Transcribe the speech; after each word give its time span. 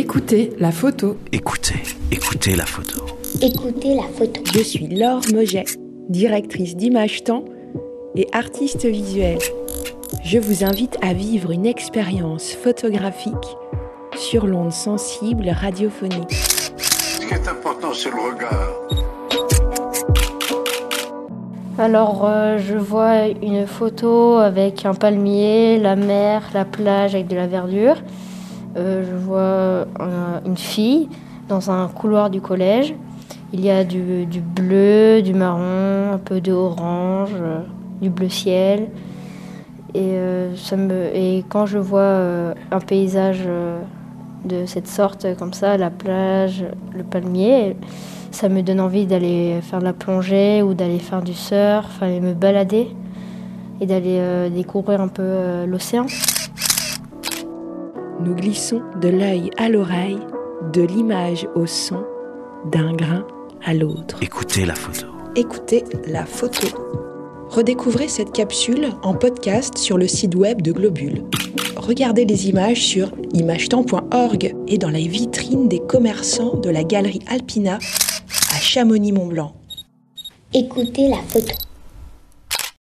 Écoutez 0.00 0.52
la 0.60 0.70
photo. 0.70 1.16
Écoutez, 1.32 1.82
écoutez 2.12 2.54
la 2.54 2.66
photo. 2.66 3.04
Écoutez 3.42 3.96
la 3.96 4.04
photo. 4.04 4.40
Je 4.54 4.60
suis 4.60 4.86
Laure 4.86 5.22
Moget, 5.34 5.64
directrice 6.08 6.76
d'Image 6.76 7.24
Temps 7.24 7.44
et 8.14 8.28
artiste 8.30 8.86
visuelle. 8.86 9.40
Je 10.22 10.38
vous 10.38 10.62
invite 10.62 10.96
à 11.02 11.14
vivre 11.14 11.50
une 11.50 11.66
expérience 11.66 12.52
photographique 12.52 13.34
sur 14.16 14.46
l'onde 14.46 14.70
sensible 14.70 15.48
radiophonique. 15.48 16.32
Ce 16.32 17.26
qui 17.26 17.34
est 17.34 17.48
important, 17.48 17.92
c'est 17.92 18.10
le 18.10 18.20
regard. 18.20 18.74
Alors, 21.76 22.24
euh, 22.24 22.58
je 22.58 22.76
vois 22.76 23.26
une 23.42 23.66
photo 23.66 24.36
avec 24.36 24.86
un 24.86 24.94
palmier, 24.94 25.76
la 25.76 25.96
mer, 25.96 26.50
la 26.54 26.64
plage 26.64 27.16
avec 27.16 27.26
de 27.26 27.34
la 27.34 27.48
verdure. 27.48 27.96
Euh, 28.78 29.04
je 29.04 29.16
vois 29.16 29.86
une 30.46 30.56
fille 30.56 31.08
dans 31.48 31.70
un 31.70 31.88
couloir 31.88 32.30
du 32.30 32.40
collège. 32.40 32.94
Il 33.52 33.60
y 33.60 33.70
a 33.70 33.82
du, 33.82 34.26
bleu, 34.40 35.22
du 35.22 35.34
marron, 35.34 36.12
un 36.12 36.18
peu 36.18 36.40
d'orange, 36.40 37.30
euh, 37.34 37.60
du 38.00 38.10
bleu 38.10 38.28
ciel. 38.28 38.88
Et, 39.94 40.12
euh, 40.14 40.54
quand 41.48 41.66
je 41.66 41.78
vois 41.78 42.54
un 42.70 42.80
paysage 42.86 43.48
de 44.44 44.66
cette 44.66 44.86
sorte, 44.86 45.26
comme 45.38 45.54
ça, 45.54 45.76
la 45.76 45.90
plage, 45.90 46.64
le 46.94 47.02
palmier, 47.02 47.74
ça 48.30 48.48
me 48.48 48.60
donne 48.60 48.80
envie 48.80 49.06
d'aller 49.06 49.60
faire 49.62 49.78
de 49.78 49.84
la 49.84 49.94
plongée 49.94 50.62
ou 50.62 50.74
d'aller 50.74 50.98
faire 50.98 51.22
du 51.22 51.32
surf, 51.32 52.02
aller 52.02 52.20
me 52.20 52.34
balader 52.34 52.88
et 53.80 53.86
d'aller 53.86 54.50
découvrir 54.50 55.00
un 55.00 55.08
peu 55.08 55.64
l'océan. 55.66 56.06
Nous 58.20 58.34
glissons 58.34 58.82
de 59.00 59.08
l'œil 59.08 59.50
à 59.58 59.68
l'oreille, 59.68 60.18
de 60.72 60.82
l'image 60.82 61.46
au 61.54 61.66
son, 61.66 62.02
d'un 62.72 62.92
grain 62.92 63.24
à 63.64 63.74
l'autre. 63.74 64.18
Écoutez 64.20 64.64
la 64.64 64.74
photo. 64.74 65.06
Écoutez 65.36 65.84
la 66.06 66.26
photo. 66.26 66.66
Redécouvrez 67.48 68.08
cette 68.08 68.32
capsule 68.32 68.88
en 69.04 69.14
podcast 69.14 69.78
sur 69.78 69.98
le 69.98 70.08
site 70.08 70.34
web 70.34 70.62
de 70.62 70.72
Globule. 70.72 71.22
Regardez 71.76 72.24
les 72.24 72.48
images 72.48 72.82
sur 72.82 73.12
imagetemps.org 73.34 74.54
et 74.66 74.78
dans 74.78 74.90
la 74.90 74.98
vitrine 74.98 75.68
des 75.68 75.80
commerçants 75.80 76.56
de 76.56 76.70
la 76.70 76.82
galerie 76.82 77.22
Alpina 77.28 77.78
à 77.78 78.60
Chamonix-Mont-Blanc. 78.60 79.54
Écoutez 80.52 81.08
la 81.08 81.22
photo. 81.28 81.54